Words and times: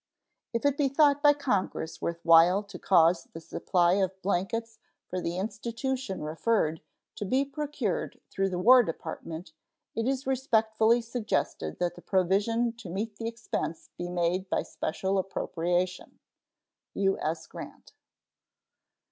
If 0.51 0.65
it 0.65 0.77
be 0.79 0.87
thought 0.89 1.21
by 1.21 1.33
Congress 1.33 2.01
worth 2.01 2.21
while 2.25 2.63
to 2.63 2.79
cause 2.79 3.25
the 3.33 3.39
supply 3.39 3.93
of 3.97 4.19
blankets 4.23 4.79
for 5.07 5.21
the 5.21 5.37
institution 5.37 6.23
referred 6.23 6.77
to 6.79 6.83
to 7.17 7.25
be 7.25 7.45
procured 7.45 8.19
through 8.31 8.49
the 8.49 8.57
War 8.57 8.81
Department, 8.81 9.53
it 9.93 10.07
is 10.07 10.25
respectfully 10.25 11.01
suggested 11.03 11.77
that 11.77 12.03
provision 12.07 12.73
to 12.77 12.89
meet 12.89 13.17
the 13.17 13.27
expense 13.27 13.91
be 13.95 14.09
made 14.09 14.49
by 14.49 14.63
special 14.63 15.19
appropriation. 15.19 16.17
U.S. 16.95 17.45
GRANT. 17.45 17.93